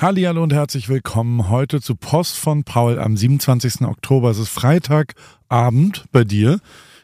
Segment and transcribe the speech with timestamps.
[0.00, 3.82] Hallihallo und herzlich willkommen heute zu Post von Paul am 27.
[3.82, 4.30] Oktober.
[4.30, 6.60] Es ist Freitagabend bei dir.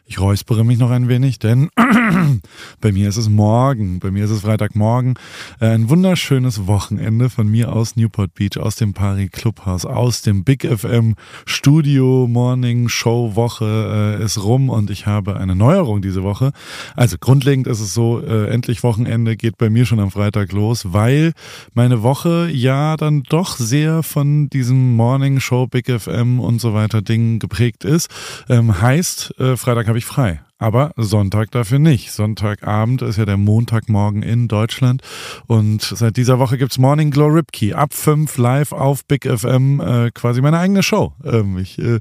[0.09, 1.69] Ich räuspere mich noch ein wenig, denn
[2.79, 3.99] bei mir ist es morgen.
[3.99, 5.15] Bei mir ist es Freitagmorgen.
[5.59, 10.45] Äh, ein wunderschönes Wochenende von mir aus Newport Beach, aus dem Paris Clubhouse, aus dem
[10.45, 11.15] Big FM
[11.45, 16.53] Studio Morning Show Woche äh, ist rum und ich habe eine Neuerung diese Woche.
[16.95, 20.93] Also grundlegend ist es so, äh, endlich Wochenende geht bei mir schon am Freitag los,
[20.93, 21.33] weil
[21.73, 27.01] meine Woche ja dann doch sehr von diesem Morning Show Big FM und so weiter
[27.01, 28.09] Ding geprägt ist.
[28.47, 30.41] Ähm, heißt, Freitag habe habe ich frei.
[30.59, 32.11] Aber Sonntag dafür nicht.
[32.11, 35.01] Sonntagabend ist ja der Montagmorgen in Deutschland.
[35.47, 37.73] Und seit dieser Woche gibt's Morning Glow Ripkey.
[37.73, 41.13] Ab 5 live auf Big FM, äh, quasi meine eigene Show.
[41.23, 41.99] Ähm, ich, äh,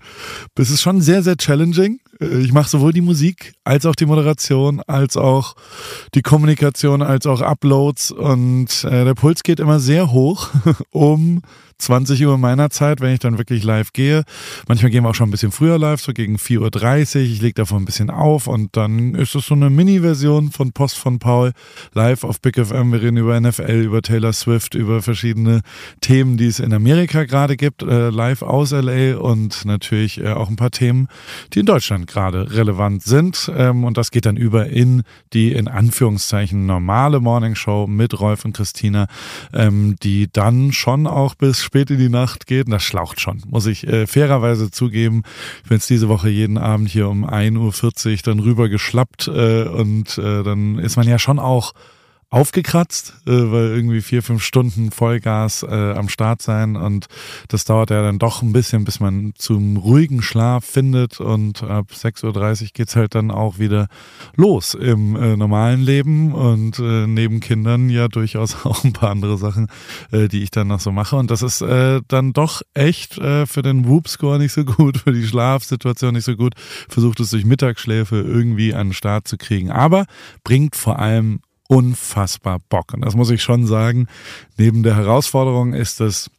[0.57, 2.01] das ist schon sehr, sehr challenging.
[2.21, 5.55] Äh, ich mache sowohl die Musik als auch die Moderation, als auch
[6.15, 8.11] die Kommunikation, als auch Uploads.
[8.11, 10.51] Und äh, der Puls geht immer sehr hoch,
[10.91, 11.41] um
[11.79, 14.25] 20 Uhr meiner Zeit, wenn ich dann wirklich live gehe.
[14.67, 17.23] Manchmal gehen wir auch schon ein bisschen früher live, so gegen 4.30 Uhr.
[17.23, 20.99] Ich lege davon ein bisschen auf und dann ist es so eine Mini-Version von Post
[20.99, 21.53] von Paul
[21.93, 22.93] live auf Big FM.
[22.93, 25.61] Wir reden über NFL, über Taylor Swift, über verschiedene
[26.01, 30.49] Themen, die es in Amerika gerade gibt, äh, live aus LA und natürlich äh, auch
[30.49, 31.09] ein paar Themen,
[31.53, 33.51] die in Deutschland gerade relevant sind.
[33.55, 35.03] Ähm, und das geht dann über in
[35.35, 39.07] die in Anführungszeichen normale Morning Show mit Rolf und Christina,
[39.53, 42.67] ähm, die dann schon auch bis spät in die Nacht geht.
[42.67, 45.23] Und das schlaucht schon, muss ich äh, fairerweise zugeben.
[45.63, 49.65] Ich bin jetzt diese Woche jeden Abend hier um 1.40 Uhr dann rüber geschlappt äh,
[49.65, 51.75] und äh, dann ist man ja schon auch
[52.29, 57.07] aufgekratzt, äh, weil irgendwie vier, fünf Stunden Vollgas äh, am Start sein und
[57.49, 61.93] das dauert ja dann doch ein bisschen, bis man zum ruhigen Schlaf findet und ab
[61.95, 63.87] 6.30 Uhr geht's halt dann auch wieder
[64.35, 69.39] los im äh, normalen Leben und äh, neben Kindern ja durchaus auch ein paar andere
[69.39, 69.69] Sachen,
[70.11, 73.47] äh, die ich dann noch so mache und das ist äh, dann doch echt äh,
[73.47, 76.55] für den Whoop-Score nicht so gut, für die Schlafsituation nicht so gut,
[76.89, 80.07] versucht es durch Mittagsschläfe irgendwie an den Start zu kriegen, aber
[80.43, 81.39] bringt vor allem
[81.69, 82.95] unfassbar Bock.
[82.95, 84.07] Und das muss ich schon sagen.
[84.57, 86.31] Neben der Herausforderung ist es,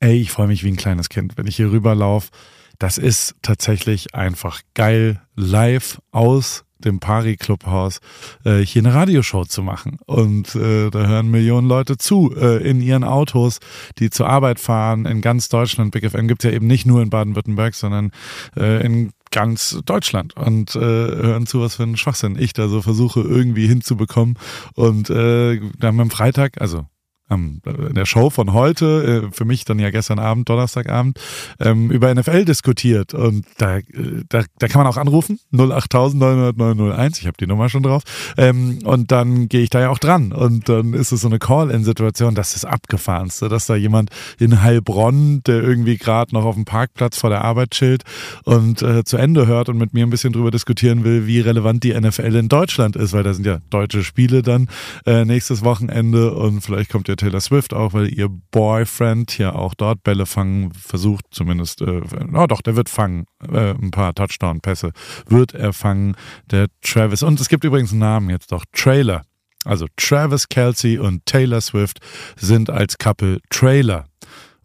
[0.00, 2.30] ey, ich freue mich wie ein kleines Kind, wenn ich hier rüberlaufe.
[2.78, 8.00] Das ist tatsächlich einfach geil, live aus dem Pari Clubhaus
[8.44, 9.98] äh, hier eine Radioshow zu machen.
[10.06, 13.58] Und äh, da hören Millionen Leute zu äh, in ihren Autos,
[13.98, 15.06] die zur Arbeit fahren.
[15.06, 15.92] In ganz Deutschland.
[15.92, 18.10] Big FM gibt's ja eben nicht nur in Baden-Württemberg, sondern
[18.56, 22.80] äh, in ganz Deutschland und äh, hören zu, was für ein Schwachsinn ich da so
[22.82, 24.38] versuche irgendwie hinzubekommen.
[24.74, 26.86] Und äh, dann am Freitag, also
[27.34, 31.18] ähm, in der Show von heute, äh, für mich dann ja gestern Abend, Donnerstagabend,
[31.60, 33.14] ähm, über NFL diskutiert.
[33.14, 33.84] Und da, äh,
[34.28, 36.14] da, da kann man auch anrufen, 08000
[36.56, 38.02] 900 ich habe die Nummer schon drauf.
[38.36, 40.32] Ähm, und dann gehe ich da ja auch dran.
[40.32, 45.42] Und dann ist es so eine Call-In-Situation, das ist abgefahrenste, dass da jemand in Heilbronn,
[45.44, 48.04] der irgendwie gerade noch auf dem Parkplatz vor der Arbeit chillt
[48.44, 51.84] und äh, zu Ende hört und mit mir ein bisschen drüber diskutieren will, wie relevant
[51.84, 54.68] die NFL in Deutschland ist, weil da sind ja deutsche Spiele dann
[55.06, 59.72] äh, nächstes Wochenende und vielleicht kommt ja Taylor Swift auch, weil ihr Boyfriend ja auch
[59.74, 62.02] dort Bälle fangen versucht, zumindest, äh,
[62.34, 64.92] oh doch, der wird fangen, äh, ein paar Touchdown-Pässe
[65.26, 66.16] wird er fangen,
[66.50, 67.22] der Travis.
[67.22, 69.22] Und es gibt übrigens einen Namen jetzt doch, Trailer.
[69.64, 72.00] Also Travis Kelsey und Taylor Swift
[72.36, 74.04] sind als Couple Trailer.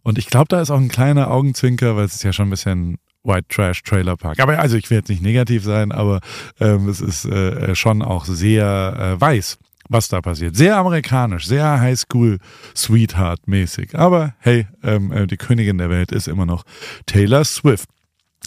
[0.02, 2.50] Und ich glaube, da ist auch ein kleiner Augenzwinker, weil es ist ja schon ein
[2.50, 4.38] bisschen White Trash Trailer Park.
[4.38, 6.20] Aber also ich will jetzt nicht negativ sein, aber
[6.60, 9.58] ähm, es ist äh, schon auch sehr äh, weiß
[9.90, 10.56] was da passiert.
[10.56, 12.38] Sehr amerikanisch, sehr Highschool
[12.74, 13.98] Sweetheart mäßig.
[13.98, 16.62] Aber hey, ähm, äh, die Königin der Welt ist immer noch
[17.06, 17.88] Taylor Swift.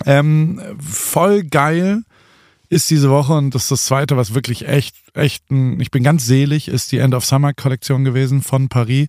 [0.05, 2.03] Ähm, voll geil
[2.69, 6.03] ist diese Woche und das ist das zweite, was wirklich echt, echt, ein, ich bin
[6.03, 9.07] ganz selig, ist die End of Summer Kollektion gewesen von Paris.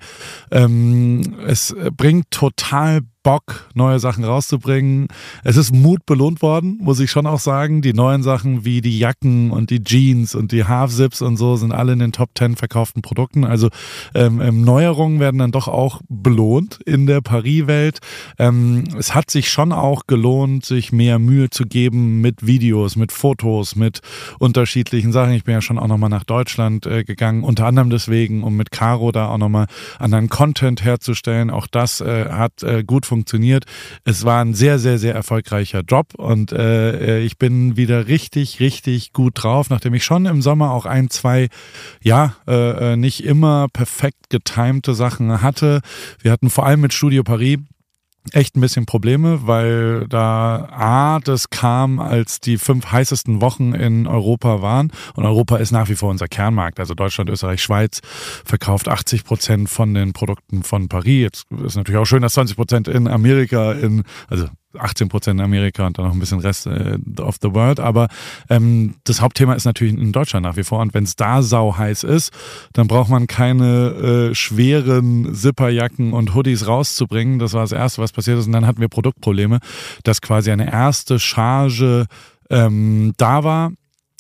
[0.51, 5.09] Ähm, es bringt total Bock, neue Sachen rauszubringen.
[5.43, 7.81] Es ist Mut belohnt worden, muss ich schon auch sagen.
[7.81, 11.73] Die neuen Sachen wie die Jacken und die Jeans und die Half-Zips und so sind
[11.73, 13.45] alle in den Top 10 verkauften Produkten.
[13.45, 13.71] Also
[14.15, 18.01] ähm, ähm, Neuerungen werden dann doch auch belohnt in der Paris-Welt.
[18.39, 23.11] Ähm, es hat sich schon auch gelohnt, sich mehr Mühe zu geben mit Videos, mit
[23.11, 24.01] Fotos, mit
[24.39, 25.33] unterschiedlichen Sachen.
[25.33, 28.71] Ich bin ja schon auch nochmal nach Deutschland äh, gegangen, unter anderem deswegen, um mit
[28.71, 29.67] Caro da auch nochmal
[29.99, 31.51] anderen Content herzustellen.
[31.51, 33.65] Auch das äh, hat äh, gut funktioniert.
[34.05, 39.13] Es war ein sehr, sehr, sehr erfolgreicher Job und äh, ich bin wieder richtig, richtig
[39.13, 41.49] gut drauf, nachdem ich schon im Sommer auch ein, zwei,
[42.03, 45.81] ja, äh, äh nicht immer perfekt getimte Sachen hatte.
[46.21, 47.59] Wir hatten vor allem mit Studio Paris
[48.33, 54.07] echt ein bisschen Probleme, weil da A, das kam, als die fünf heißesten Wochen in
[54.07, 54.93] Europa waren.
[55.15, 56.81] Und Europa ist nach wie vor unser Kernmarkt.
[56.81, 58.01] Also Deutschland, Österreich, Schweiz
[58.45, 61.23] verkauft 80 Prozent von den Produkten von Paris.
[61.23, 64.47] Jetzt ist natürlich auch schön, dass 20 Prozent in Amerika, in, also
[64.79, 67.81] 18 Prozent in Amerika und dann noch ein bisschen Rest äh, of the world.
[67.81, 68.09] Aber
[68.49, 70.81] ähm, das Hauptthema ist natürlich in Deutschland nach wie vor.
[70.81, 72.33] Und wenn es da sau heiß ist,
[72.73, 77.39] dann braucht man keine äh, schweren Zipperjacken und Hoodies rauszubringen.
[77.39, 78.47] Das war das Erste, was passiert ist.
[78.47, 79.59] Und dann hatten wir Produktprobleme,
[80.03, 82.07] dass quasi eine erste Charge
[82.51, 83.73] ähm, da war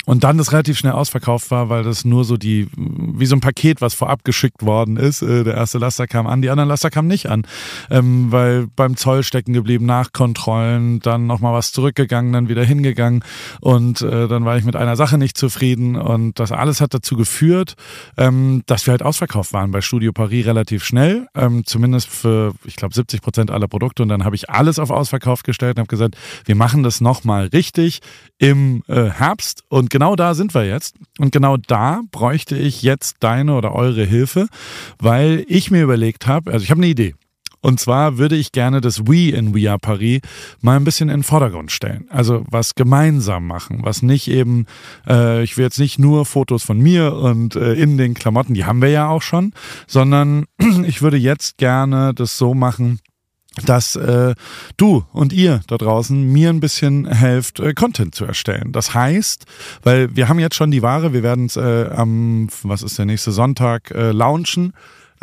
[0.06, 3.41] und dann das relativ schnell ausverkauft war, weil das nur so die, wie so ein
[3.41, 5.23] Paket, was vorab geschickt worden ist.
[5.23, 7.47] Äh, der erste Laster kam an, die anderen Laster kamen nicht an,
[7.91, 13.25] ähm, weil beim Zoll stecken geblieben, Nachkontrollen, dann nochmal was zurückgegangen, dann wieder hingegangen.
[13.61, 15.97] Und äh, dann war ich mit einer Sache nicht zufrieden.
[15.97, 17.75] Und das alles hat dazu geführt,
[18.17, 22.77] ähm, dass wir halt ausverkauft waren bei Studio Paris relativ schnell, ähm, zumindest für, ich
[22.77, 24.03] glaube, 70 Prozent aller Produkte.
[24.03, 27.47] Und dann habe ich alles auf Ausverkauf gestellt und habe gesagt, wir machen das nochmal
[27.47, 28.00] richtig
[28.39, 30.96] im äh, Herbst und genau da sind wir jetzt.
[31.20, 34.49] Und genau da bräuchte ich jetzt deine oder eure Hilfe,
[34.99, 37.14] weil ich mir überlegt habe, also ich habe eine Idee.
[37.61, 40.20] Und zwar würde ich gerne das We in We Are Paris
[40.61, 42.06] mal ein bisschen in den Vordergrund stellen.
[42.11, 44.67] Also was gemeinsam machen, was nicht eben,
[45.06, 48.64] äh, ich will jetzt nicht nur Fotos von mir und äh, in den Klamotten, die
[48.64, 49.52] haben wir ja auch schon,
[49.87, 50.47] sondern
[50.85, 52.99] ich würde jetzt gerne das so machen,
[53.65, 54.35] dass äh,
[54.77, 58.73] du und ihr da draußen mir ein bisschen helft, äh, Content zu erstellen.
[58.73, 59.47] Das heißt,
[59.83, 63.06] weil wir haben jetzt schon die Ware, wir werden es äh, am, was ist der
[63.06, 64.73] nächste Sonntag, äh, launchen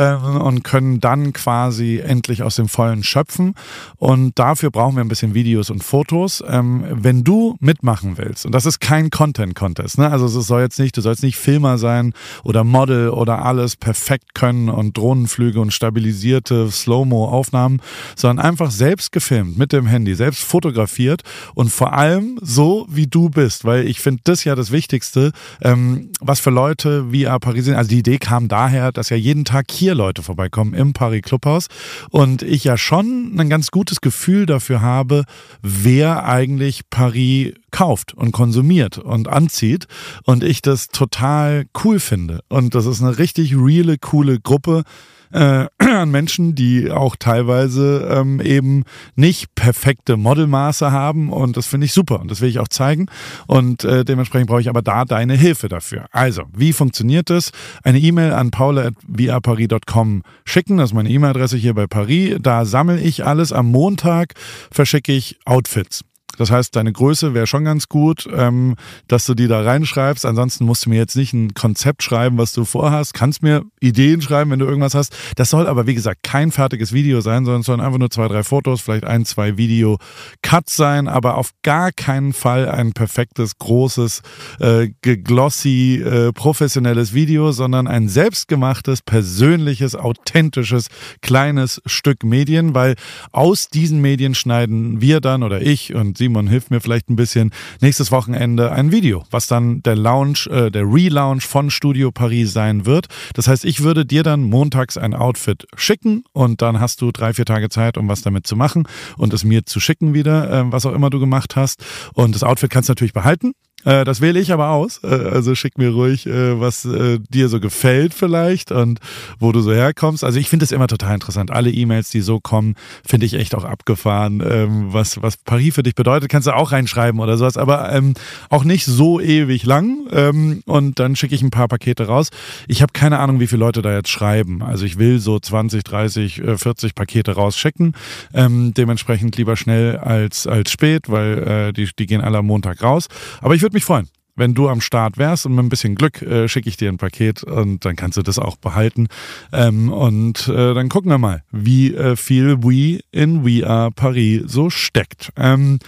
[0.02, 3.54] äh, und können dann quasi endlich aus dem Vollen schöpfen.
[3.98, 6.44] Und dafür brauchen wir ein bisschen Videos und Fotos.
[6.48, 10.10] Ähm, wenn du mitmachen willst, und das ist kein Content-Contest, ne?
[10.10, 12.14] also es soll jetzt nicht, du sollst nicht Filmer sein
[12.44, 17.82] oder Model oder alles perfekt können und Drohnenflüge und stabilisierte Slow-Mo-Aufnahmen,
[18.16, 21.22] sondern einfach selbst gefilmt mit dem Handy, selbst fotografiert
[21.54, 25.32] und vor allem so, wie du bist, weil ich finde das ja das Wichtigste,
[25.62, 29.70] ähm, was für Leute wie Parisien, also die Idee kam daher, dass ja jeden Tag
[29.72, 31.68] hier vier Leute vorbeikommen im Paris Clubhaus
[32.12, 35.26] und ich ja schon ein ganz gutes Gefühl dafür habe,
[35.62, 39.88] wer eigentlich Paris kauft und konsumiert und anzieht
[40.24, 42.40] und ich das total cool finde.
[42.48, 44.84] Und das ist eine richtig reale, coole Gruppe,
[45.32, 48.84] äh, an Menschen, die auch teilweise ähm, eben
[49.16, 53.08] nicht perfekte Modelmaße haben und das finde ich super und das will ich auch zeigen
[53.48, 56.06] und äh, dementsprechend brauche ich aber da deine Hilfe dafür.
[56.12, 57.52] Also, wie funktioniert das?
[57.84, 62.38] Eine E-Mail an paula.viaparis.com schicken, das ist meine E-Mail-Adresse hier bei Paris.
[62.42, 63.52] Da sammle ich alles.
[63.54, 64.34] Am Montag
[64.72, 66.04] verschicke ich Outfits.
[66.38, 68.76] Das heißt, deine Größe wäre schon ganz gut, ähm,
[69.08, 70.26] dass du die da reinschreibst.
[70.26, 73.14] Ansonsten musst du mir jetzt nicht ein Konzept schreiben, was du vorhast.
[73.14, 75.16] Kannst mir Ideen schreiben, wenn du irgendwas hast.
[75.36, 78.28] Das soll aber, wie gesagt, kein fertiges Video sein, sondern es sollen einfach nur zwei,
[78.28, 84.22] drei Fotos, vielleicht ein, zwei Video-Cuts sein, aber auf gar keinen Fall ein perfektes, großes,
[84.60, 90.88] äh, glossy, äh, professionelles Video, sondern ein selbstgemachtes, persönliches, authentisches,
[91.22, 92.96] kleines Stück Medien, weil
[93.32, 97.50] aus diesen Medien schneiden wir dann oder ich und Simon hilft mir vielleicht ein bisschen,
[97.80, 102.86] nächstes Wochenende ein Video, was dann der Launch, äh, der Relaunch von Studio Paris sein
[102.86, 103.08] wird.
[103.34, 107.34] Das heißt, ich würde dir dann montags ein Outfit schicken und dann hast du drei,
[107.34, 108.88] vier Tage Zeit, um was damit zu machen
[109.18, 111.84] und es mir zu schicken wieder, äh, was auch immer du gemacht hast.
[112.14, 113.54] Und das Outfit kannst du natürlich behalten.
[113.86, 115.02] Äh, das wähle ich aber aus.
[115.04, 116.88] Äh, also schick mir ruhig, äh, was
[117.30, 119.00] dir so gefällt vielleicht und
[119.40, 120.24] wo du so herkommst.
[120.24, 121.52] Also ich finde es immer total interessant.
[121.52, 122.76] Alle E-Mails, die so kommen,
[123.06, 124.44] finde ich echt auch abgefahren.
[124.48, 128.14] Ähm, was, was Paris für dich bedeutet, kannst du auch reinschreiben oder sowas, aber ähm,
[128.50, 130.08] auch nicht so ewig lang.
[130.12, 132.30] Ähm, und dann schicke ich ein paar Pakete raus.
[132.68, 134.62] Ich habe keine Ahnung, wie viele Leute da jetzt schreiben.
[134.62, 137.94] Also ich will so 20, 30, 40 Pakete rausschicken.
[138.34, 143.08] Dementsprechend lieber schnell als, als spät, weil die, die gehen alle am Montag raus.
[143.42, 146.22] Aber ich würde mich freuen wenn du am Start wärst und mit ein bisschen Glück
[146.22, 149.08] äh, schicke ich dir ein Paket und dann kannst du das auch behalten.
[149.52, 154.44] Ähm, und äh, dann gucken wir mal, wie äh, viel We in We Are Paris
[154.48, 155.32] so steckt.
[155.38, 155.80] Ähm,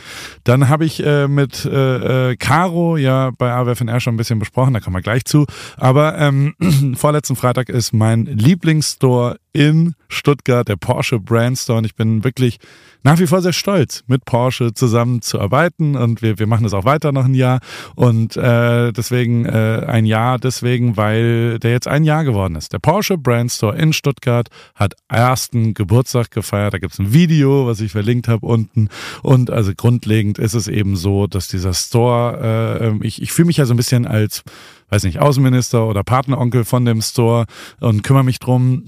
[0.44, 4.74] dann habe ich äh, mit äh, äh, Caro ja bei AWFNR schon ein bisschen besprochen,
[4.74, 5.46] da kommen wir gleich zu.
[5.78, 6.54] Aber ähm,
[6.96, 11.77] vorletzten Freitag ist mein Lieblingsstore in Stuttgart, der Porsche Brand Store.
[11.77, 12.60] Und ich bin wirklich
[13.03, 15.95] nach wie vor sehr stolz, mit Porsche zusammen zu arbeiten.
[15.95, 17.60] Und wir, wir machen das auch weiter noch ein Jahr.
[17.95, 22.74] Und äh, deswegen äh, ein Jahr, deswegen, weil der jetzt ein Jahr geworden ist.
[22.74, 26.74] Der Porsche Brand Store in Stuttgart hat ersten Geburtstag gefeiert.
[26.74, 28.89] Da gibt es ein Video, was ich verlinkt habe unten.
[29.22, 33.57] Und also grundlegend ist es eben so, dass dieser Store, äh, ich, ich fühle mich
[33.57, 34.43] ja so ein bisschen als
[34.89, 37.45] weiß nicht, Außenminister oder Partneronkel von dem Store
[37.79, 38.86] und kümmere mich drum,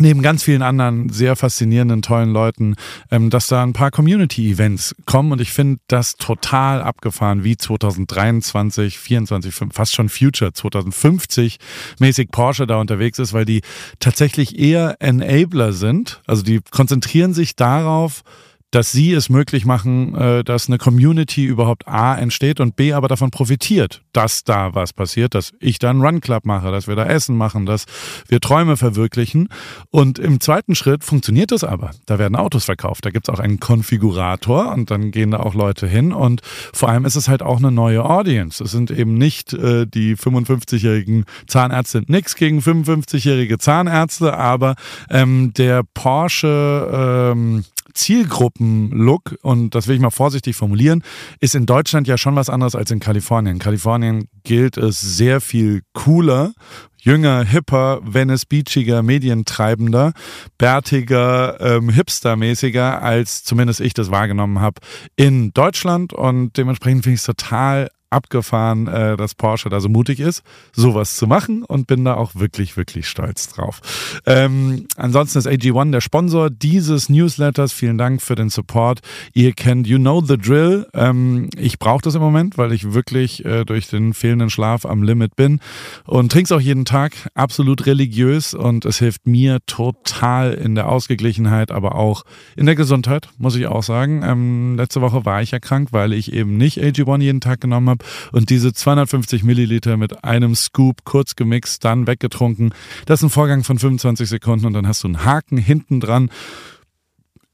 [0.00, 2.76] neben ganz vielen anderen sehr faszinierenden, tollen Leuten,
[3.10, 8.98] ähm, dass da ein paar Community-Events kommen und ich finde das total abgefahren, wie 2023,
[8.98, 11.58] 24, fast schon Future 2050
[11.98, 13.62] mäßig Porsche da unterwegs ist, weil die
[13.98, 16.22] tatsächlich eher Enabler sind.
[16.26, 18.22] Also die konzentrieren sich darauf,
[18.70, 23.08] dass sie es möglich machen, äh, dass eine Community überhaupt A entsteht und B aber
[23.08, 26.96] davon profitiert, dass da was passiert, dass ich da einen Run Club mache, dass wir
[26.96, 27.86] da Essen machen, dass
[28.28, 29.48] wir Träume verwirklichen.
[29.90, 31.90] Und im zweiten Schritt funktioniert das aber.
[32.06, 35.86] Da werden Autos verkauft, da gibt's auch einen Konfigurator und dann gehen da auch Leute
[35.86, 38.62] hin und vor allem ist es halt auch eine neue Audience.
[38.62, 44.76] Es sind eben nicht äh, die 55-jährigen Zahnärzte, nix gegen 55-jährige Zahnärzte, aber
[45.10, 51.02] ähm, der Porsche ähm, Zielgruppen-Look, und das will ich mal vorsichtig formulieren,
[51.40, 53.56] ist in Deutschland ja schon was anderes als in Kalifornien.
[53.56, 56.52] In Kalifornien gilt es sehr viel cooler,
[56.98, 60.12] jünger, hipper, Venice Beachiger, medientreibender,
[60.58, 64.80] bärtiger, ähm, hipstermäßiger, als zumindest ich das wahrgenommen habe
[65.16, 66.12] in Deutschland.
[66.12, 71.16] Und dementsprechend finde ich es total abgefahren, äh, dass Porsche da so mutig ist, sowas
[71.16, 73.80] zu machen und bin da auch wirklich, wirklich stolz drauf.
[74.26, 77.72] Ähm, ansonsten ist AG1 der Sponsor dieses Newsletters.
[77.72, 79.00] Vielen Dank für den Support.
[79.32, 80.88] Ihr kennt You Know the Drill.
[80.92, 85.04] Ähm, ich brauche das im Moment, weil ich wirklich äh, durch den fehlenden Schlaf am
[85.04, 85.60] Limit bin
[86.04, 87.12] und trink's auch jeden Tag.
[87.34, 92.24] Absolut religiös und es hilft mir total in der Ausgeglichenheit, aber auch
[92.56, 94.22] in der Gesundheit, muss ich auch sagen.
[94.24, 97.88] Ähm, letzte Woche war ich ja krank, weil ich eben nicht AG1 jeden Tag genommen
[97.88, 97.99] habe
[98.32, 102.74] und diese 250 Milliliter mit einem Scoop kurz gemixt, dann weggetrunken.
[103.06, 106.30] Das ist ein Vorgang von 25 Sekunden und dann hast du einen Haken hinten dran.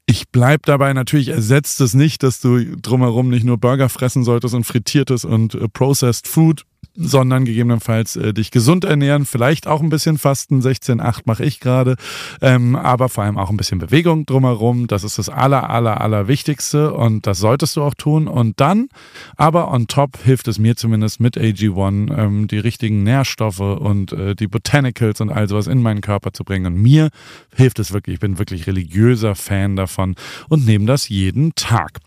[0.05, 4.55] Ich bleib dabei, natürlich ersetzt es nicht, dass du drumherum nicht nur Burger fressen solltest
[4.55, 6.63] und frittiertes und äh, processed Food
[6.97, 11.95] sondern gegebenenfalls äh, dich gesund ernähren, vielleicht auch ein bisschen Fasten, 16,8 mache ich gerade,
[12.41, 14.87] ähm, aber vor allem auch ein bisschen Bewegung drumherum.
[14.87, 18.27] Das ist das aller, aller, aller Wichtigste und das solltest du auch tun.
[18.27, 18.89] Und dann,
[19.35, 24.35] aber on top hilft es mir zumindest mit AG1, ähm, die richtigen Nährstoffe und äh,
[24.35, 26.65] die Botanicals und all sowas in meinen Körper zu bringen.
[26.65, 27.09] Und mir
[27.55, 28.15] hilft es wirklich.
[28.15, 30.15] Ich bin wirklich religiöser Fan davon
[30.49, 31.99] und nehme das jeden Tag.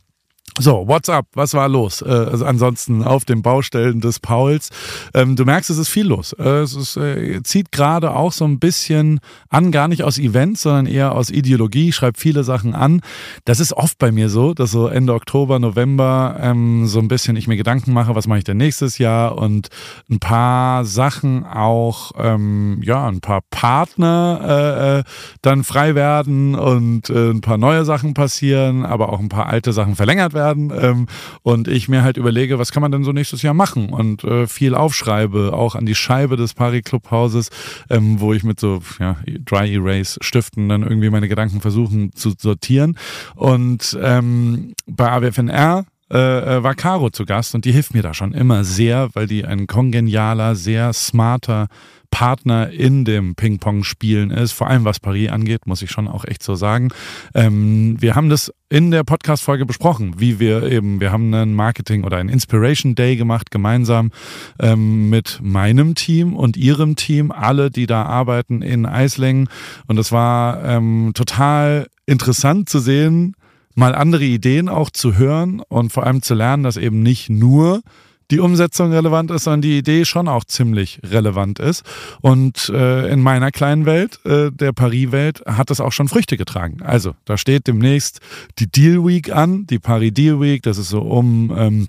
[0.63, 1.25] So, what's up?
[1.33, 2.03] Was war los?
[2.03, 4.69] Äh, also ansonsten auf den Baustellen des Pauls.
[5.15, 6.35] Ähm, du merkst, es ist viel los.
[6.35, 10.61] Äh, es ist, äh, zieht gerade auch so ein bisschen an, gar nicht aus Events,
[10.61, 13.01] sondern eher aus Ideologie, schreibt viele Sachen an.
[13.47, 17.37] Das ist oft bei mir so, dass so Ende Oktober, November ähm, so ein bisschen
[17.37, 19.69] ich mir Gedanken mache, was mache ich denn nächstes Jahr und
[20.11, 25.05] ein paar Sachen auch, ähm, ja, ein paar Partner äh, äh
[25.41, 29.73] dann frei werden und äh, ein paar neue Sachen passieren, aber auch ein paar alte
[29.73, 31.07] Sachen verlängert werden werden ähm,
[31.43, 33.91] und ich mir halt überlege, was kann man denn so nächstes Jahr machen?
[33.91, 37.51] Und äh, viel aufschreibe, auch an die Scheibe des Paris Clubhauses,
[37.89, 42.33] ähm, wo ich mit so ja, Dry Erase Stiften dann irgendwie meine Gedanken versuchen zu
[42.37, 42.97] sortieren.
[43.35, 48.15] Und ähm, bei AWFNR äh, äh, war Caro zu Gast und die hilft mir da
[48.15, 51.69] schon immer sehr, weil die ein kongenialer, sehr smarter
[52.11, 56.43] Partner in dem Ping-Pong-Spielen ist, vor allem was Paris angeht, muss ich schon auch echt
[56.43, 56.89] so sagen.
[57.35, 62.05] Ähm, wir haben das in der Podcast-Folge besprochen, wie wir eben, wir haben einen Marketing-
[62.05, 64.11] oder einen Inspiration Day gemacht, gemeinsam
[64.59, 69.49] ähm, mit meinem Team und ihrem Team, alle, die da arbeiten in Eislingen.
[69.87, 73.35] Und es war ähm, total interessant zu sehen,
[73.75, 77.83] mal andere Ideen auch zu hören und vor allem zu lernen, dass eben nicht nur
[78.31, 81.85] die Umsetzung relevant ist, sondern die Idee schon auch ziemlich relevant ist.
[82.21, 86.79] Und äh, in meiner kleinen Welt, äh, der Paris-Welt, hat das auch schon Früchte getragen.
[86.83, 88.21] Also da steht demnächst
[88.59, 91.89] die Deal Week an, die Paris Deal Week, das ist so um ähm,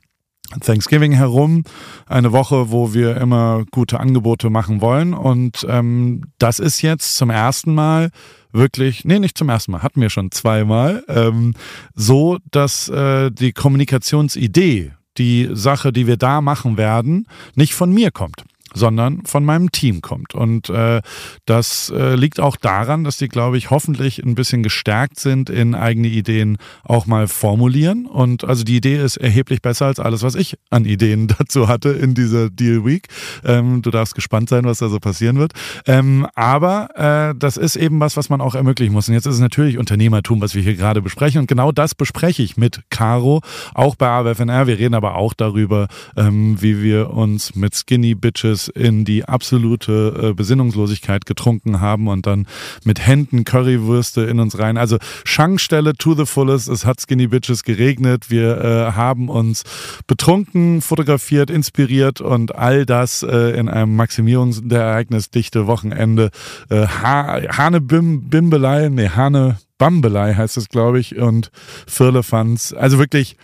[0.60, 1.64] Thanksgiving herum,
[2.08, 5.14] eine Woche, wo wir immer gute Angebote machen wollen.
[5.14, 8.10] Und ähm, das ist jetzt zum ersten Mal
[8.52, 11.54] wirklich, nee, nicht zum ersten Mal, hatten wir schon zweimal, ähm,
[11.96, 18.12] so, dass äh, die Kommunikationsidee die Sache, die wir da machen werden, nicht von mir
[18.12, 20.36] kommt sondern von meinem Team kommt.
[20.36, 21.02] Und äh,
[21.46, 25.76] das äh, liegt auch daran, dass die, glaube ich, hoffentlich ein bisschen gestärkt sind in
[25.76, 28.06] eigene Ideen auch mal formulieren.
[28.06, 31.90] Und also die Idee ist erheblich besser als alles, was ich an Ideen dazu hatte
[31.90, 33.08] in dieser Deal Week.
[33.44, 35.54] Ähm, du darfst gespannt sein, was da so passieren wird.
[35.86, 39.08] Ähm, aber äh, das ist eben was, was man auch ermöglichen muss.
[39.08, 41.42] Und jetzt ist es natürlich Unternehmertum, was wir hier gerade besprechen.
[41.42, 43.42] Und genau das bespreche ich mit Caro,
[43.74, 44.68] auch bei AWFNR.
[44.68, 49.26] Wir reden aber auch darüber, ähm, wie wir uns mit Skinny Bitches bis in die
[49.26, 52.48] absolute äh, Besinnungslosigkeit getrunken haben und dann
[52.84, 54.78] mit Händen Currywürste in uns rein.
[54.78, 56.68] Also Schankstelle to the fullest.
[56.68, 58.30] Es hat Skinny Bitches geregnet.
[58.30, 59.64] Wir äh, haben uns
[60.08, 66.30] betrunken, fotografiert, inspiriert und all das äh, in einem Maximierungs- der Ereignisdichte Wochenende.
[66.70, 71.52] Äh, ha Hane Bim Bimbelei, nee, Hane Bambelei heißt es, glaube ich, und
[71.88, 72.74] Firlefanz.
[72.78, 73.38] Also wirklich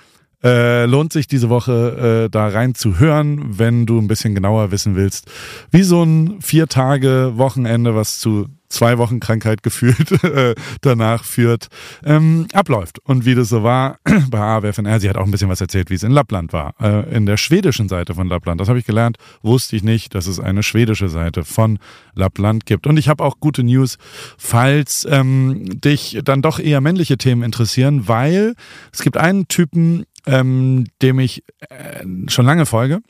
[0.43, 4.71] äh, lohnt sich diese Woche äh, da rein zu hören, wenn du ein bisschen genauer
[4.71, 5.29] wissen willst,
[5.71, 11.67] wie so ein vier Tage Wochenende, was zu zwei Wochen Krankheit gefühlt äh, danach führt,
[12.03, 12.99] ähm, abläuft.
[12.99, 15.95] Und wie das so war bei AWFNR, sie hat auch ein bisschen was erzählt, wie
[15.95, 16.75] es in Lappland war.
[16.81, 18.59] Äh, in der schwedischen Seite von Lappland.
[18.59, 21.79] Das habe ich gelernt, wusste ich nicht, dass es eine schwedische Seite von
[22.13, 22.87] Lappland gibt.
[22.87, 23.97] Und ich habe auch gute News,
[24.37, 28.55] falls ähm, dich dann doch eher männliche Themen interessieren, weil
[28.91, 33.01] es gibt einen Typen, ähm, dem ich äh, schon lange folge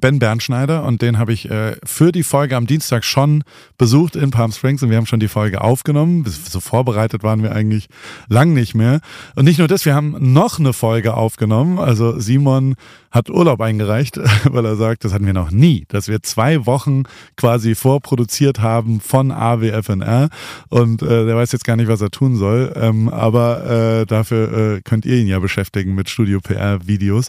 [0.00, 3.44] Ben Bernschneider und den habe ich äh, für die Folge am Dienstag schon
[3.76, 6.24] besucht in Palm Springs und wir haben schon die Folge aufgenommen.
[6.26, 7.88] So vorbereitet waren wir eigentlich
[8.28, 9.00] lang nicht mehr.
[9.36, 11.78] Und nicht nur das, wir haben noch eine Folge aufgenommen.
[11.78, 12.76] Also Simon
[13.10, 17.04] hat Urlaub eingereicht, weil er sagt, das hatten wir noch nie, dass wir zwei Wochen
[17.36, 20.30] quasi vorproduziert haben von AWFNR
[20.70, 22.72] und äh, der weiß jetzt gar nicht, was er tun soll.
[22.74, 27.28] Ähm, aber äh, dafür äh, könnt ihr ihn ja beschäftigen mit Studio PR Videos.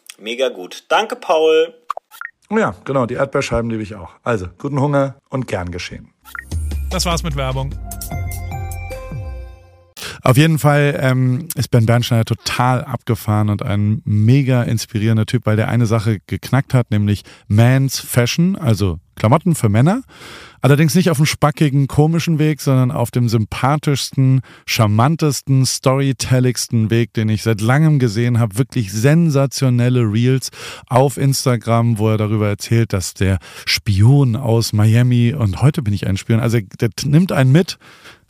[0.19, 0.85] Mega gut.
[0.89, 1.73] Danke, Paul.
[2.49, 4.11] Oh ja, genau, die Erdbeerscheiben liebe ich auch.
[4.23, 6.13] Also, guten Hunger und gern geschehen.
[6.89, 7.73] Das war's mit Werbung.
[10.23, 15.55] Auf jeden Fall ähm, ist Ben Bernstein total abgefahren und ein mega inspirierender Typ, weil
[15.55, 20.03] der eine Sache geknackt hat, nämlich Man's Fashion, also Klamotten für Männer.
[20.61, 27.29] Allerdings nicht auf dem spackigen, komischen Weg, sondern auf dem sympathischsten, charmantesten, storytelligsten Weg, den
[27.29, 28.57] ich seit langem gesehen habe.
[28.59, 30.51] Wirklich sensationelle Reels
[30.87, 36.05] auf Instagram, wo er darüber erzählt, dass der Spion aus Miami und heute bin ich
[36.05, 37.79] ein Spion, also der nimmt einen mit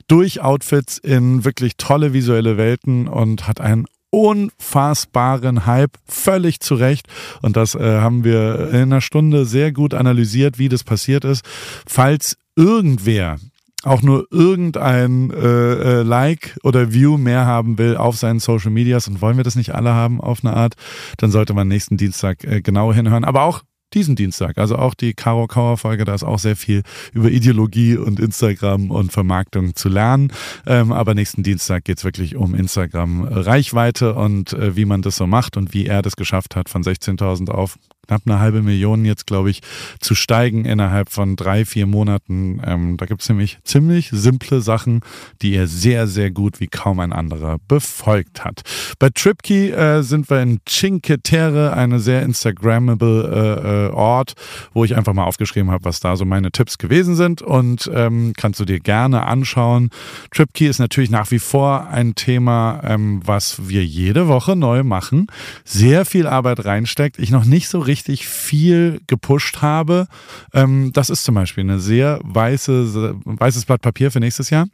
[0.07, 7.07] durch Outfits in wirklich tolle visuelle Welten und hat einen unfassbaren Hype, völlig zu Recht.
[7.41, 11.43] Und das äh, haben wir in einer Stunde sehr gut analysiert, wie das passiert ist.
[11.87, 13.37] Falls irgendwer
[13.83, 19.07] auch nur irgendein äh, äh, Like oder View mehr haben will auf seinen Social Medias
[19.07, 20.75] und wollen wir das nicht alle haben auf eine Art,
[21.17, 23.25] dann sollte man nächsten Dienstag äh, genau hinhören.
[23.25, 23.63] Aber auch
[23.93, 24.57] diesen Dienstag.
[24.57, 28.91] Also auch die Caro Kauer Folge, da ist auch sehr viel über Ideologie und Instagram
[28.91, 30.31] und Vermarktung zu lernen.
[30.65, 35.27] Ähm, aber nächsten Dienstag geht's wirklich um Instagram Reichweite und äh, wie man das so
[35.27, 39.27] macht und wie er das geschafft hat, von 16.000 auf knapp eine halbe Million jetzt,
[39.27, 39.61] glaube ich,
[39.99, 42.61] zu steigen innerhalb von drei, vier Monaten.
[42.65, 45.01] Ähm, da gibt es nämlich ziemlich simple Sachen,
[45.41, 48.61] die er sehr, sehr gut wie kaum ein anderer befolgt hat.
[48.99, 53.29] Bei TripKey äh, sind wir in Cinque Terre, eine sehr Instagrammable
[53.61, 54.33] äh, äh, Ort,
[54.73, 58.33] wo ich einfach mal aufgeschrieben habe, was da so meine Tipps gewesen sind und ähm,
[58.35, 59.89] kannst du dir gerne anschauen.
[60.31, 65.27] TripKey ist natürlich nach wie vor ein Thema, ähm, was wir jede Woche neu machen,
[65.63, 70.07] sehr viel Arbeit reinsteckt, ich noch nicht so richtig viel gepusht habe.
[70.53, 74.67] Ähm, das ist zum Beispiel eine sehr weiße, weißes Blatt Papier für nächstes Jahr.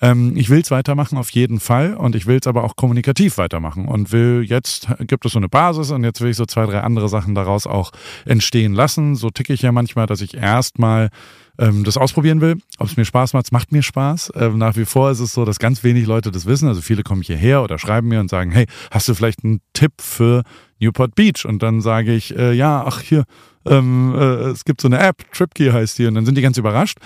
[0.00, 3.38] Ähm, ich will es weitermachen auf jeden Fall und ich will es aber auch kommunikativ
[3.38, 6.66] weitermachen und will jetzt gibt es so eine Basis und jetzt will ich so zwei,
[6.66, 7.92] drei andere Sachen daraus auch
[8.24, 9.16] entstehen lassen.
[9.16, 11.10] So ticke ich ja manchmal, dass ich erstmal
[11.58, 13.46] ähm, das ausprobieren will, ob es mir Spaß macht.
[13.46, 14.32] Es macht mir Spaß.
[14.36, 16.68] Ähm, nach wie vor ist es so, dass ganz wenig Leute das wissen.
[16.68, 19.92] Also viele kommen hierher oder schreiben mir und sagen, hey, hast du vielleicht einen Tipp
[20.00, 20.42] für
[20.80, 21.44] Newport Beach?
[21.44, 23.24] Und dann sage ich, äh, ja, ach hier,
[23.66, 26.06] ähm, äh, es gibt so eine App, TripKey heißt die.
[26.06, 26.98] Und dann sind die ganz überrascht.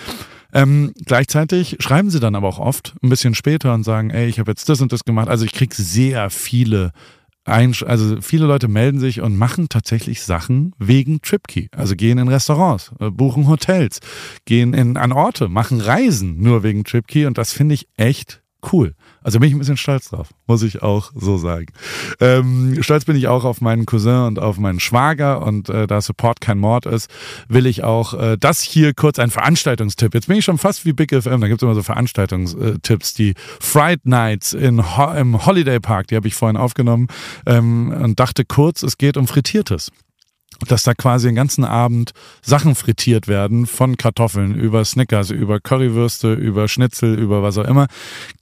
[0.52, 4.38] Ähm, gleichzeitig schreiben sie dann aber auch oft ein bisschen später und sagen, ey, ich
[4.38, 5.28] habe jetzt das und das gemacht.
[5.28, 6.92] Also ich kriege sehr viele
[7.48, 11.68] also viele Leute melden sich und machen tatsächlich Sachen wegen TripKey.
[11.74, 14.00] Also gehen in Restaurants, äh, buchen Hotels,
[14.44, 18.94] gehen in, an Orte, machen Reisen nur wegen TripKey und das finde ich echt cool.
[19.22, 21.66] Also bin ich ein bisschen stolz drauf, muss ich auch so sagen.
[22.20, 26.00] Ähm, stolz bin ich auch auf meinen Cousin und auf meinen Schwager und äh, da
[26.00, 27.10] Support kein Mord ist,
[27.48, 30.14] will ich auch äh, das hier kurz ein Veranstaltungstipp.
[30.14, 33.14] Jetzt bin ich schon fast wie Big FM, da gibt es immer so Veranstaltungstipps.
[33.14, 37.08] Die Fright Nights in Ho im Holiday Park, die habe ich vorhin aufgenommen
[37.46, 39.90] ähm, und dachte kurz, es geht um Frittiertes
[40.66, 46.34] dass da quasi den ganzen Abend Sachen frittiert werden, von Kartoffeln über Snickers, über Currywürste,
[46.34, 47.86] über Schnitzel, über was auch immer,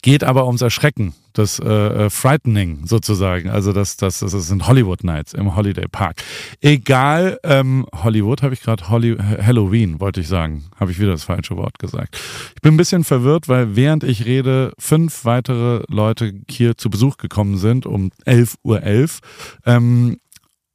[0.03, 5.05] geht aber ums Erschrecken, das äh, äh, Frightening sozusagen, also das, das, das sind Hollywood
[5.05, 6.17] Nights im Holiday Park.
[6.61, 11.57] Egal, ähm, Hollywood habe ich gerade Halloween, wollte ich sagen, habe ich wieder das falsche
[11.57, 12.19] Wort gesagt.
[12.55, 17.19] Ich bin ein bisschen verwirrt, weil während ich rede, fünf weitere Leute hier zu Besuch
[17.19, 18.77] gekommen sind um 11.11 Uhr.
[18.79, 19.19] .11.
[19.67, 20.19] Ähm,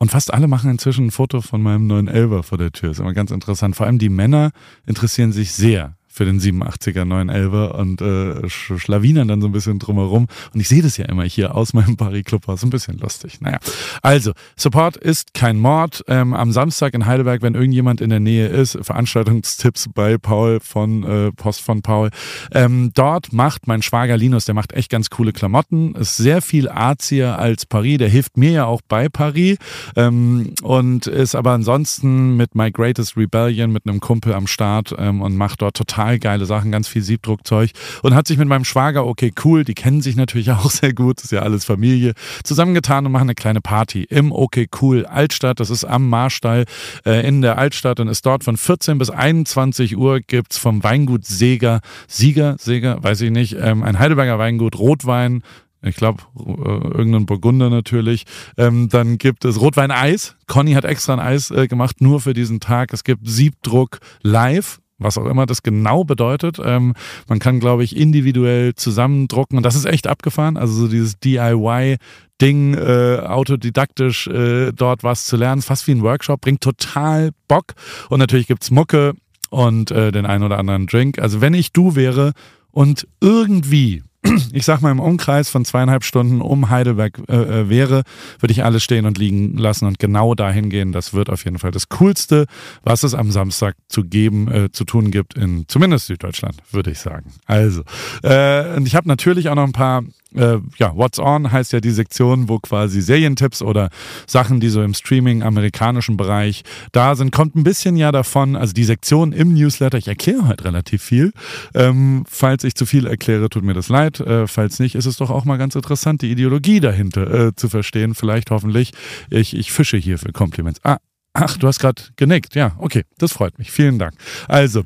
[0.02, 2.90] und fast alle machen inzwischen ein Foto von meinem neuen Elber vor der Tür.
[2.90, 3.76] Ist immer ganz interessant.
[3.76, 4.50] Vor allem die Männer
[4.88, 10.28] interessieren sich sehr für den 87er 911 und äh, schlawinern dann so ein bisschen drumherum.
[10.54, 12.64] Und ich sehe das ja immer hier aus meinem Paris Clubhaus.
[12.64, 13.40] Ein bisschen lustig.
[13.42, 13.60] Naja,
[14.02, 16.04] also, Support ist kein Mord.
[16.08, 21.04] Ähm, am Samstag in Heidelberg, wenn irgendjemand in der Nähe ist, Veranstaltungstipps bei Paul von
[21.04, 22.10] äh, Post von Paul.
[22.52, 25.96] Ähm, dort macht mein Schwager Linus, der macht echt ganz coole Klamotten.
[25.96, 28.00] Ist sehr viel arzier als Paris.
[28.00, 29.58] Der hilft mir ja auch bei Paris.
[29.96, 35.22] Ähm, und ist aber ansonsten mit My Greatest Rebellion mit einem Kumpel am Start ähm,
[35.22, 38.66] und macht dort total total geile Sachen, ganz viel Siebdruckzeug und hat sich mit meinem
[38.66, 43.06] Schwager, okay, cool, die kennen sich natürlich auch sehr gut, ist ja alles Familie, zusammengetan
[43.06, 45.60] und machen eine kleine Party im Okay Cool Altstadt.
[45.60, 46.66] Das ist am Marstall
[47.06, 51.26] äh, in der Altstadt und ist dort von 14 bis 21 Uhr gibt's vom Weingut
[51.26, 55.44] Seger, Sieger, Seger, weiß ich nicht, ähm, ein Heidelberger Weingut, Rotwein,
[55.84, 58.26] ich glaube, äh, irgendein Burgunder natürlich.
[58.58, 60.36] Ähm, dann gibt es Rotwein-Eis.
[60.46, 62.94] Conny hat extra ein Eis äh, gemacht, nur für diesen Tag.
[62.94, 66.58] Es gibt Siebdruck live was auch immer das genau bedeutet.
[66.64, 66.94] Ähm,
[67.28, 70.58] man kann, glaube ich, individuell zusammendrucken und das ist echt abgefahren.
[70.58, 71.98] Also so dieses DIY
[72.42, 77.74] Ding, äh, autodidaktisch äh, dort was zu lernen, fast wie ein Workshop, bringt total Bock.
[78.10, 79.14] Und natürlich gibt's Mucke
[79.52, 81.20] und äh, den einen oder anderen Drink.
[81.20, 82.34] Also wenn ich du wäre
[82.72, 84.02] und irgendwie
[84.54, 88.04] ich sag mal, im Umkreis von zweieinhalb Stunden um Heidelberg äh, äh, wäre,
[88.40, 90.92] würde ich alles stehen und liegen lassen und genau dahin gehen.
[90.92, 92.46] Das wird auf jeden Fall das Coolste,
[92.84, 97.00] was es am Samstag zu geben, äh, zu tun gibt in zumindest Süddeutschland, würde ich
[97.00, 97.32] sagen.
[97.46, 97.84] Also,
[98.24, 100.04] äh, und ich habe natürlich auch noch ein paar
[100.36, 103.90] äh, ja, What's On heißt ja die Sektion, wo quasi Serientipps oder
[104.28, 108.74] Sachen, die so im Streaming amerikanischen Bereich da sind, kommt ein bisschen ja davon, also
[108.74, 111.32] die Sektion im Newsletter, ich erkläre halt relativ viel.
[111.74, 114.20] Ähm, falls ich zu viel erkläre, tut mir das leid.
[114.20, 117.70] Äh, falls nicht, ist es doch auch mal ganz interessant, die Ideologie dahinter äh, zu
[117.70, 118.16] verstehen.
[118.16, 118.92] Vielleicht hoffentlich.
[119.30, 120.80] Ich, ich fische hier für Kompliments.
[120.84, 120.98] Ah,
[121.34, 122.56] ach, du hast gerade genickt.
[122.56, 123.72] Ja, okay, das freut mich.
[123.72, 124.14] Vielen Dank.
[124.48, 124.84] Also,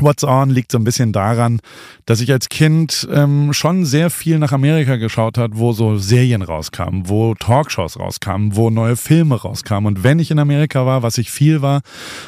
[0.00, 1.60] What's On liegt so ein bisschen daran,
[2.06, 6.42] dass ich als Kind ähm, schon sehr viel nach Amerika geschaut hat, wo so Serien
[6.42, 9.86] rauskamen, wo Talkshows rauskamen, wo neue Filme rauskamen.
[9.86, 11.82] Und wenn ich in Amerika war, was ich viel war,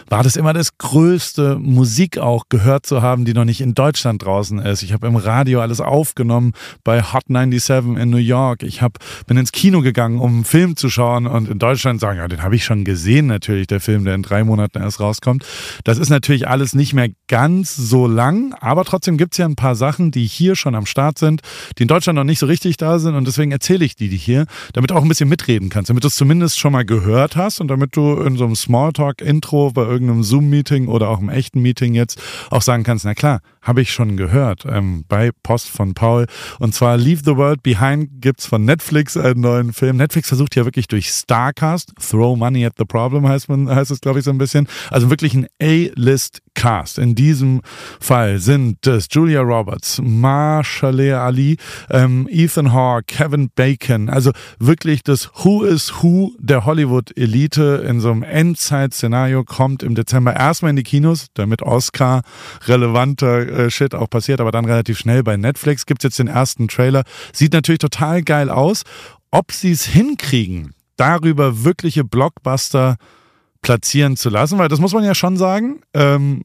[0.09, 4.25] war das immer das größte, Musik auch gehört zu haben, die noch nicht in Deutschland
[4.25, 4.83] draußen ist.
[4.83, 6.53] Ich habe im Radio alles aufgenommen
[6.85, 8.63] bei Hot 97 in New York.
[8.63, 12.19] Ich hab, bin ins Kino gegangen, um einen Film zu schauen und in Deutschland sagen,
[12.19, 15.45] ja, den habe ich schon gesehen natürlich, der Film, der in drei Monaten erst rauskommt.
[15.85, 19.57] Das ist natürlich alles nicht mehr ganz ganz so lang, aber trotzdem gibt's ja ein
[19.57, 21.41] paar Sachen, die hier schon am Start sind,
[21.79, 24.19] die in Deutschland noch nicht so richtig da sind und deswegen erzähle ich die dir
[24.19, 27.35] hier, damit du auch ein bisschen mitreden kannst, damit du es zumindest schon mal gehört
[27.35, 31.63] hast und damit du in so einem Smalltalk-Intro bei irgendeinem Zoom-Meeting oder auch im echten
[31.63, 35.95] Meeting jetzt auch sagen kannst, na klar, habe ich schon gehört ähm, bei Post von
[35.95, 36.27] Paul.
[36.59, 39.97] Und zwar Leave the World Behind gibt's von Netflix einen neuen Film.
[39.97, 44.03] Netflix versucht ja wirklich durch Starcast, Throw Money at the Problem heißt man, heißt es
[44.03, 44.69] glaube ich so ein bisschen.
[44.91, 46.99] Also wirklich ein A-List Cast.
[46.99, 47.61] In diesem
[48.01, 51.59] Fall sind es Julia Roberts, Marshaleh Ali,
[51.91, 54.09] ähm, Ethan Hawke, Kevin Bacon.
[54.09, 60.35] Also wirklich das Who is Who der Hollywood-Elite in so einem Endzeit-Szenario kommt im Dezember
[60.35, 62.23] erstmal in die Kinos, damit Oscar
[62.67, 66.69] relevanter äh, Shit auch passiert, aber dann relativ schnell bei Netflix gibt's jetzt den ersten
[66.69, 67.05] Trailer.
[67.33, 68.83] Sieht natürlich total geil aus.
[69.31, 72.97] Ob sie es hinkriegen, darüber wirkliche Blockbuster
[73.63, 75.81] platzieren zu lassen, weil das muss man ja schon sagen.
[75.95, 76.45] Ähm,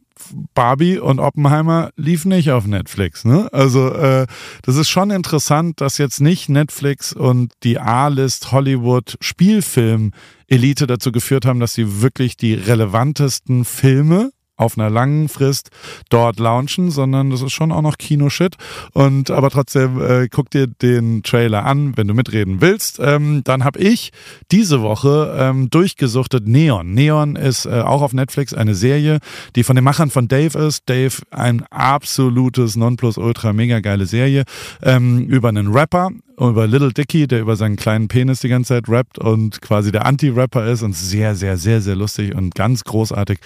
[0.54, 3.26] Barbie und Oppenheimer lief nicht auf Netflix.
[3.26, 3.50] Ne?
[3.52, 4.28] Also äh,
[4.62, 10.12] das ist schon interessant, dass jetzt nicht Netflix und die A-List Hollywood Spielfilm
[10.47, 15.69] Elite dazu geführt haben, dass sie wirklich die relevantesten Filme auf einer langen Frist
[16.10, 18.56] dort launchen, sondern das ist schon auch noch Kino-Shit.
[18.93, 23.00] Und aber trotzdem, äh, guck dir den Trailer an, wenn du mitreden willst.
[23.00, 24.12] Ähm, dann habe ich
[24.52, 26.93] diese Woche ähm, durchgesuchtet Neon.
[26.93, 29.19] Neon ist äh, auch auf Netflix eine Serie,
[29.56, 30.88] die von den Machern von Dave ist.
[30.88, 34.43] Dave, ein absolutes Nonplusultra, mega geile Serie
[34.82, 36.12] ähm, über einen Rapper
[36.50, 40.06] über Little Dicky, der über seinen kleinen Penis die ganze Zeit rappt und quasi der
[40.06, 43.39] Anti-Rapper ist und sehr, sehr, sehr, sehr lustig und ganz großartig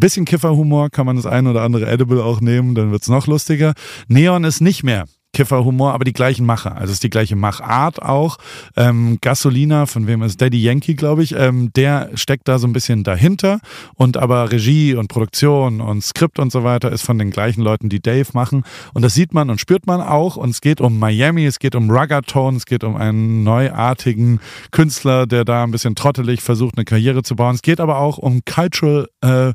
[0.00, 3.74] Bisschen Kifferhumor kann man das ein oder andere Edible auch nehmen, dann wird's noch lustiger.
[4.08, 6.72] Neon ist nicht mehr Kifferhumor, aber die gleichen Macher.
[6.76, 8.38] Also es ist die gleiche Machart auch.
[8.76, 12.72] Ähm, Gasolina, von wem ist Daddy Yankee, glaube ich, ähm, der steckt da so ein
[12.72, 13.60] bisschen dahinter.
[13.94, 17.88] Und aber Regie und Produktion und Skript und so weiter ist von den gleichen Leuten,
[17.88, 18.64] die Dave machen.
[18.92, 20.36] Und das sieht man und spürt man auch.
[20.36, 24.40] Und es geht um Miami, es geht um Ruggertone, es geht um einen neuartigen
[24.72, 27.54] Künstler, der da ein bisschen trottelig versucht, eine Karriere zu bauen.
[27.54, 29.52] Es geht aber auch um Cultural, äh,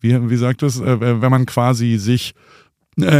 [0.00, 2.34] wie, wie sagt es, äh, wenn man quasi sich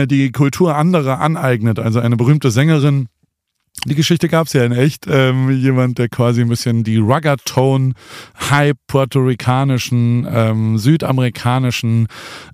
[0.06, 1.78] die Kultur anderer aneignet.
[1.78, 3.08] Also eine berühmte Sängerin
[3.86, 5.06] die Geschichte gab es ja in echt.
[5.08, 7.94] Ähm, jemand, der quasi ein bisschen die Ruggertone,
[8.50, 12.06] High puerto-ricanischen, ähm, südamerikanischen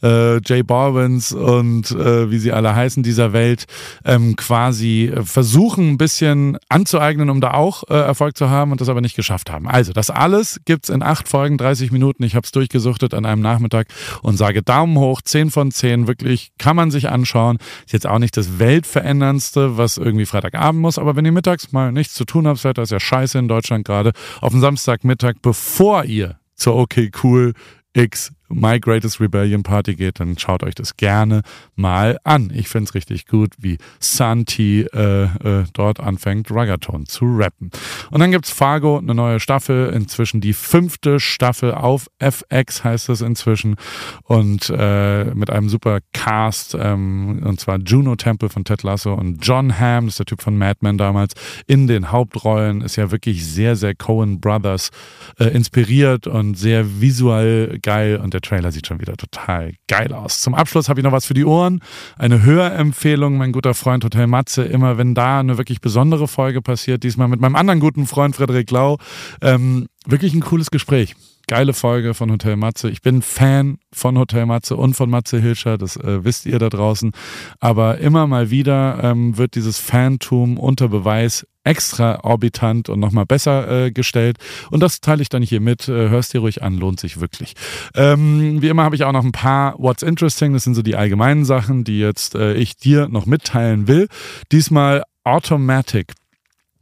[0.02, 3.64] äh, Jay Balvins und äh, wie sie alle heißen dieser Welt
[4.04, 8.88] ähm, quasi versuchen ein bisschen anzueignen, um da auch äh, Erfolg zu haben und das
[8.88, 9.66] aber nicht geschafft haben.
[9.66, 12.22] Also das alles gibt's in acht Folgen, 30 Minuten.
[12.22, 13.88] Ich habe es durchgesuchtet an einem Nachmittag
[14.22, 16.06] und sage Daumen hoch, 10 von 10.
[16.06, 17.58] Wirklich kann man sich anschauen.
[17.84, 21.92] Ist jetzt auch nicht das Weltveränderndste, was irgendwie Freitagabend muss, aber wenn ihr mittags mal
[21.92, 26.04] nichts zu tun habt, das ist ja scheiße in Deutschland gerade, auf den Samstagmittag, bevor
[26.04, 27.52] ihr zur OK Cool
[27.92, 31.42] X My Greatest Rebellion Party geht, dann schaut euch das gerne
[31.74, 32.50] mal an.
[32.54, 37.70] Ich finde es richtig gut, wie Santi äh, äh, dort anfängt, Ruggaton zu rappen.
[38.10, 43.20] Und dann gibt's Fargo, eine neue Staffel, inzwischen die fünfte Staffel auf FX heißt es
[43.20, 43.76] inzwischen
[44.24, 49.44] und äh, mit einem super Cast ähm, und zwar Juno Temple von Ted Lasso und
[49.44, 51.34] John Hamm, das ist der Typ von Mad Men damals,
[51.66, 52.80] in den Hauptrollen.
[52.80, 54.90] Ist ja wirklich sehr, sehr Cohen Brothers
[55.38, 60.42] äh, inspiriert und sehr visuell geil und der Trailer sieht schon wieder total geil aus.
[60.42, 61.80] Zum Abschluss habe ich noch was für die Ohren.
[62.18, 64.62] Eine Hörempfehlung, mein guter Freund Hotel Matze.
[64.62, 68.70] Immer wenn da eine wirklich besondere Folge passiert, diesmal mit meinem anderen guten Freund Frederik
[68.70, 68.98] Lau.
[69.40, 71.14] Ähm, wirklich ein cooles Gespräch
[71.48, 72.90] geile Folge von Hotel Matze.
[72.90, 76.68] Ich bin Fan von Hotel Matze und von Matze Hilscher, das äh, wisst ihr da
[76.68, 77.12] draußen.
[77.60, 83.86] Aber immer mal wieder ähm, wird dieses Fantum unter Beweis extra orbitant und nochmal besser
[83.86, 84.38] äh, gestellt.
[84.70, 85.88] Und das teile ich dann hier mit.
[85.88, 87.54] Äh, hörst dir ruhig an, lohnt sich wirklich.
[87.94, 90.52] Ähm, wie immer habe ich auch noch ein paar What's Interesting.
[90.52, 94.08] Das sind so die allgemeinen Sachen, die jetzt äh, ich dir noch mitteilen will.
[94.52, 96.14] Diesmal Automatic.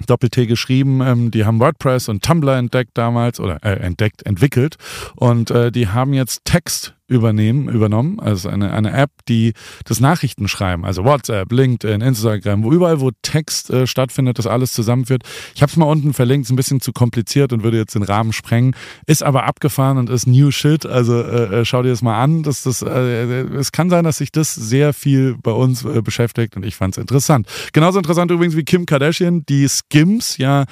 [0.06, 1.00] Doppel-T geschrieben.
[1.00, 4.76] Ähm, die haben WordPress und Tumblr entdeckt damals oder äh, entdeckt, entwickelt
[5.16, 8.18] und äh, die haben jetzt Text übernehmen, übernommen.
[8.18, 9.52] Also eine, eine App, die
[9.84, 15.22] das Nachrichtenschreiben, also WhatsApp, LinkedIn, Instagram, wo überall, wo Text äh, stattfindet, das alles zusammenführt.
[15.54, 18.02] Ich habe es mal unten verlinkt, ist ein bisschen zu kompliziert und würde jetzt den
[18.02, 18.74] Rahmen sprengen.
[19.06, 20.86] Ist aber abgefahren und ist New Shit.
[20.86, 22.42] Also äh, äh schau dir das mal an.
[22.42, 26.56] Das, das, äh, es kann sein, dass sich das sehr viel bei uns äh, beschäftigt
[26.56, 27.48] und ich fand es interessant.
[27.72, 30.64] Genauso interessant übrigens wie Kim Kardashian, die Skims, ja,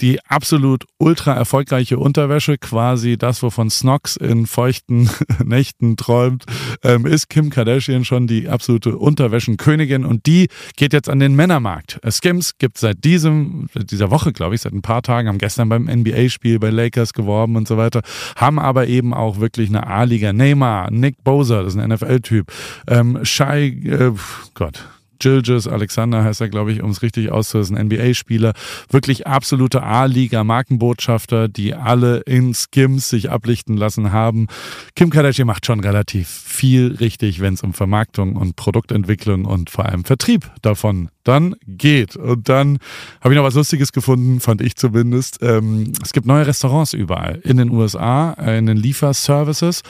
[0.00, 5.08] die absolut ultra erfolgreiche Unterwäsche, quasi das, wovon Snox in feuchten
[5.44, 6.44] Nächten Nächten träumt,
[6.82, 12.00] ähm, ist Kim Kardashian schon die absolute Unterwäschenkönigin und die geht jetzt an den Männermarkt.
[12.02, 15.68] Äh, Skims gibt seit diesem, dieser Woche, glaube ich, seit ein paar Tagen, haben gestern
[15.68, 18.02] beim NBA-Spiel bei Lakers geworben und so weiter,
[18.36, 20.32] haben aber eben auch wirklich eine A-Liga.
[20.32, 22.50] Neymar, Nick Boser, das ist ein NFL-Typ,
[22.88, 24.12] ähm, Shai, äh,
[24.54, 24.84] Gott,
[25.18, 28.52] Gilgis Alexander heißt er, glaube ich, um es richtig auszudrücken, NBA-Spieler,
[28.90, 34.46] wirklich absolute A-Liga-Markenbotschafter, die alle in Skims sich ablichten lassen haben.
[34.94, 39.86] Kim Kardashian macht schon relativ viel richtig, wenn es um Vermarktung und Produktentwicklung und vor
[39.86, 42.16] allem Vertrieb davon dann geht.
[42.16, 42.78] Und dann
[43.20, 45.38] habe ich noch was Lustiges gefunden, fand ich zumindest.
[45.42, 49.82] Ähm, es gibt neue Restaurants überall in den USA, äh, in den Lieferservices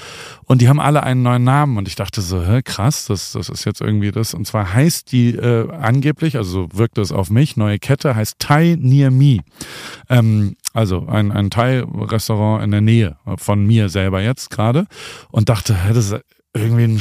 [0.44, 1.76] und die haben alle einen neuen Namen.
[1.76, 4.34] Und ich dachte so, hä, krass, das, das ist jetzt irgendwie das.
[4.34, 8.76] Und zwar heißt die äh, angeblich, also wirkt es auf mich, neue Kette heißt Thai
[8.78, 9.38] Near Me.
[10.08, 14.86] Ähm, also ein, ein Thai-Restaurant in der Nähe von mir selber jetzt gerade.
[15.30, 16.20] Und dachte, das ist
[16.54, 17.00] irgendwie ein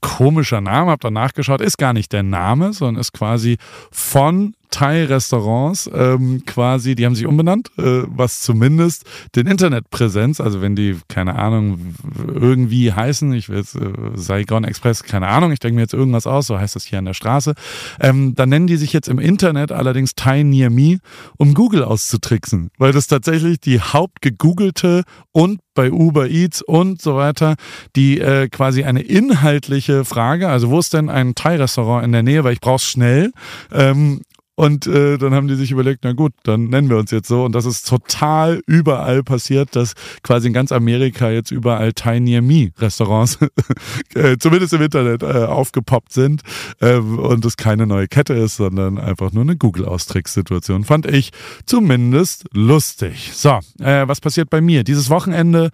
[0.00, 3.58] komischer Name, hab dann nachgeschaut, ist gar nicht der Name, sondern ist quasi
[3.90, 9.04] von Thai-Restaurants ähm, quasi, die haben sich umbenannt, äh, was zumindest
[9.34, 11.94] den Internetpräsenz, also wenn die, keine Ahnung,
[12.26, 16.26] irgendwie heißen, ich will jetzt äh, Saigon Express, keine Ahnung, ich denke mir jetzt irgendwas
[16.26, 17.54] aus, so heißt das hier an der Straße,
[18.00, 20.98] ähm, dann nennen die sich jetzt im Internet allerdings Thai Near Me,
[21.36, 27.54] um Google auszutricksen, weil das tatsächlich die hauptgegoogelte und bei Uber Eats und so weiter,
[27.96, 32.44] die äh, quasi eine inhaltliche Frage, also wo ist denn ein Thai-Restaurant in der Nähe,
[32.44, 33.32] weil ich brauche es schnell,
[33.72, 34.20] ähm,
[34.60, 37.44] und äh, dann haben die sich überlegt, na gut, dann nennen wir uns jetzt so.
[37.44, 42.70] Und das ist total überall passiert, dass quasi in ganz Amerika jetzt überall Tiny Me
[42.78, 43.38] Restaurants,
[44.14, 46.42] äh, zumindest im Internet, äh, aufgepoppt sind.
[46.78, 50.84] Äh, und es keine neue Kette ist, sondern einfach nur eine Google-Austrickssituation.
[50.84, 51.30] Fand ich
[51.64, 53.30] zumindest lustig.
[53.32, 54.84] So, äh, was passiert bei mir?
[54.84, 55.70] Dieses Wochenende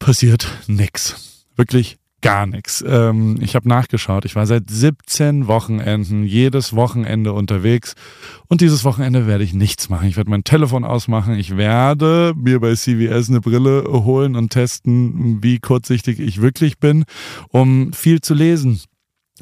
[0.00, 1.44] passiert nix.
[1.54, 2.82] Wirklich gar nichts.
[2.86, 4.24] Ähm, ich habe nachgeschaut.
[4.24, 7.94] Ich war seit 17 Wochenenden jedes Wochenende unterwegs
[8.48, 10.08] und dieses Wochenende werde ich nichts machen.
[10.08, 11.34] Ich werde mein Telefon ausmachen.
[11.34, 17.04] Ich werde mir bei CVS eine Brille holen und testen, wie kurzsichtig ich wirklich bin,
[17.50, 18.80] um viel zu lesen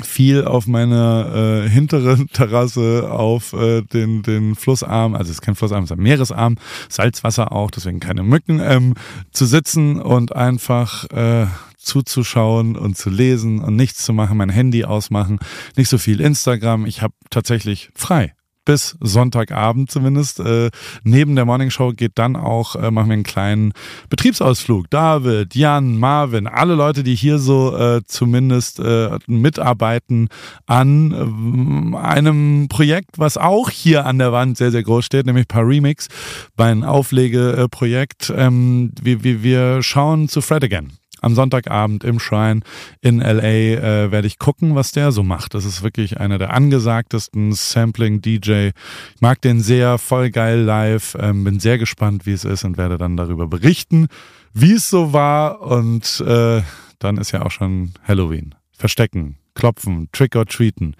[0.02, 5.56] viel auf meiner äh, hinteren Terrasse auf äh, den, den Flussarm, also es ist kein
[5.56, 6.56] Flussarm, es ist ein Meeresarm,
[6.88, 8.94] Salzwasser auch, deswegen keine Mücken, ähm,
[9.32, 11.46] zu sitzen und einfach äh,
[11.80, 15.38] zuzuschauen und zu lesen und nichts zu machen, mein Handy ausmachen,
[15.76, 16.86] nicht so viel Instagram.
[16.86, 20.40] Ich habe tatsächlich frei bis Sonntagabend zumindest.
[20.40, 20.70] Äh,
[21.02, 23.72] neben der Morningshow geht dann auch, äh, machen wir einen kleinen
[24.08, 24.88] Betriebsausflug.
[24.90, 30.28] David, Jan, Marvin, alle Leute, die hier so äh, zumindest äh, mitarbeiten
[30.66, 35.48] an äh, einem Projekt, was auch hier an der Wand sehr, sehr groß steht, nämlich
[35.48, 36.08] Parimix,
[36.56, 38.32] mein Auflegeprojekt.
[38.36, 42.60] Ähm, wir, wir, wir schauen zu Fred Again am Sonntagabend im Shrine
[43.00, 45.54] in LA äh, werde ich gucken, was der so macht.
[45.54, 48.68] Das ist wirklich einer der angesagtesten Sampling-DJ.
[49.14, 51.16] Ich mag den sehr, voll geil live.
[51.20, 54.08] Ähm, bin sehr gespannt, wie es ist und werde dann darüber berichten,
[54.52, 55.60] wie es so war.
[55.62, 56.62] Und äh,
[56.98, 58.54] dann ist ja auch schon Halloween.
[58.72, 60.96] Verstecken, klopfen, Trick or Treaten.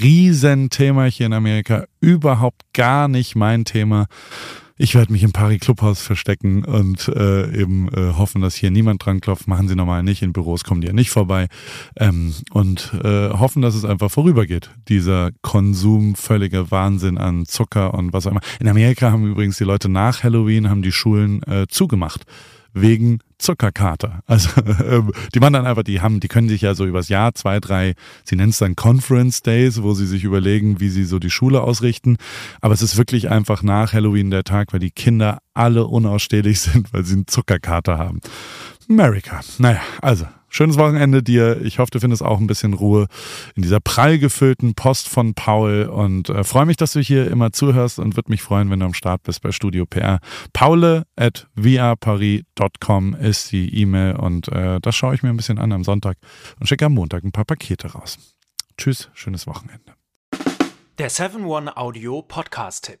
[0.00, 1.86] Riesenthema hier in Amerika.
[2.00, 4.06] Überhaupt gar nicht mein Thema.
[4.78, 9.04] Ich werde mich im Paris Clubhaus verstecken und äh, eben äh, hoffen, dass hier niemand
[9.04, 9.48] dran klopft.
[9.48, 10.20] Machen sie normal nicht.
[10.20, 11.48] In Büros kommen die ja nicht vorbei.
[11.96, 14.70] Ähm, und äh, hoffen, dass es einfach vorübergeht.
[14.88, 18.42] Dieser Konsum, völliger Wahnsinn an Zucker und was auch immer.
[18.60, 22.26] In Amerika haben übrigens die Leute nach Halloween haben die Schulen äh, zugemacht
[22.76, 24.20] wegen Zuckerkater.
[24.26, 24.50] Also
[24.84, 27.60] ähm, die machen dann einfach, die haben, die können sich ja so übers Jahr zwei,
[27.60, 31.30] drei, sie nennen es dann Conference Days, wo sie sich überlegen, wie sie so die
[31.30, 32.16] Schule ausrichten.
[32.60, 36.92] Aber es ist wirklich einfach nach Halloween der Tag, weil die Kinder alle unausstehlich sind,
[36.92, 38.20] weil sie einen Zuckerkater haben.
[38.88, 39.40] America.
[39.58, 41.60] Naja, also Schönes Wochenende dir.
[41.60, 43.08] Ich hoffe, du findest auch ein bisschen Ruhe
[43.56, 47.52] in dieser prall gefüllten Post von Paul und äh, freue mich, dass du hier immer
[47.52, 50.18] zuhörst und würde mich freuen, wenn du am Start bist bei Studio PR.
[50.54, 55.72] Paule at viaparis.com ist die E-Mail und äh, das schaue ich mir ein bisschen an
[55.72, 56.16] am Sonntag
[56.58, 58.16] und schicke am Montag ein paar Pakete raus.
[58.78, 59.92] Tschüss, schönes Wochenende.
[60.96, 63.00] Der 7-One Audio Podcast-Tipp.